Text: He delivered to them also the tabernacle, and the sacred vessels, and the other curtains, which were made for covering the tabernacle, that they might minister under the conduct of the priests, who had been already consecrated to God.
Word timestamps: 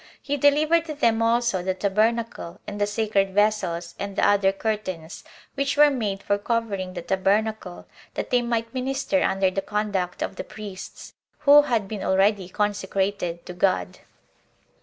He 0.19 0.35
delivered 0.35 0.85
to 0.85 0.95
them 0.95 1.21
also 1.21 1.61
the 1.61 1.75
tabernacle, 1.75 2.59
and 2.65 2.81
the 2.81 2.87
sacred 2.87 3.35
vessels, 3.35 3.93
and 3.99 4.15
the 4.15 4.27
other 4.27 4.51
curtains, 4.51 5.23
which 5.53 5.77
were 5.77 5.91
made 5.91 6.23
for 6.23 6.39
covering 6.39 6.95
the 6.95 7.03
tabernacle, 7.03 7.85
that 8.15 8.31
they 8.31 8.41
might 8.41 8.73
minister 8.73 9.21
under 9.21 9.51
the 9.51 9.61
conduct 9.61 10.23
of 10.23 10.37
the 10.37 10.43
priests, 10.43 11.13
who 11.41 11.61
had 11.61 11.87
been 11.87 12.01
already 12.03 12.49
consecrated 12.49 13.45
to 13.45 13.53
God. 13.53 13.99